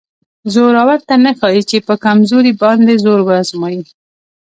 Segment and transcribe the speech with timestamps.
[0.53, 3.81] زورور ته نه ښایي چې په کمزوري باندې زور وازمایي.